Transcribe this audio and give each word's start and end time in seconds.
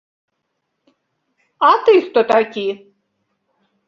А 1.67 1.69
ты 1.89 1.93
хто 2.05 2.23
такі? 2.31 2.65